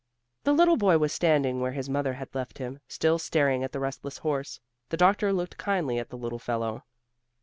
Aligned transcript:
The 0.45 0.51
little 0.53 0.77
boy 0.77 0.97
was 0.97 1.13
standing 1.13 1.59
where 1.61 1.73
his 1.73 1.87
mother 1.87 2.13
had 2.13 2.33
left 2.33 2.57
him, 2.57 2.79
still 2.87 3.19
staring 3.19 3.63
at 3.63 3.71
the 3.71 3.79
restless 3.79 4.17
horse. 4.17 4.59
The 4.89 4.97
doctor 4.97 5.31
looked 5.31 5.57
kindly 5.57 5.99
at 5.99 6.09
the 6.09 6.17
little 6.17 6.39
fellow. 6.39 6.85